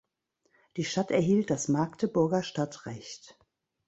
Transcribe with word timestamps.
Die 0.77 0.83
Stadt 0.83 1.11
erhielt 1.11 1.51
das 1.51 1.67
Magdeburger 1.67 2.41
Stadtrecht. 2.41 3.37